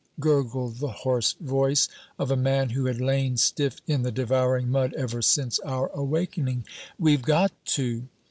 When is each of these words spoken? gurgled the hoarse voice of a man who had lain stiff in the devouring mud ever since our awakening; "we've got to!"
gurgled 0.19 0.77
the 0.77 0.87
hoarse 0.87 1.33
voice 1.33 1.87
of 2.17 2.31
a 2.31 2.35
man 2.35 2.71
who 2.71 2.85
had 2.85 2.99
lain 2.99 3.37
stiff 3.37 3.77
in 3.85 4.01
the 4.01 4.11
devouring 4.11 4.67
mud 4.71 4.95
ever 4.95 5.21
since 5.21 5.59
our 5.59 5.91
awakening; 5.93 6.65
"we've 6.97 7.21
got 7.21 7.51
to!" 7.65 8.07